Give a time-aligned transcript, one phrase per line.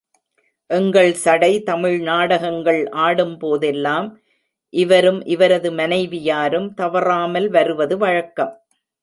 [0.69, 4.07] எங்கள் சடை தமிழ் நாடகங்கள் ஆடும் போதெல்லாம்,
[4.73, 8.53] இவரும் இவரது மனைவியாரும் தவறாமல் வருவது வழக்கம்.